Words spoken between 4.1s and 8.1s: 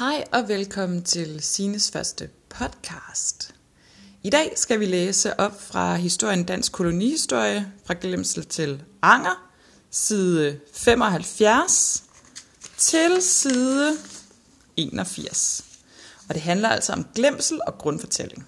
I dag skal vi læse op fra historien Dansk Kolonihistorie fra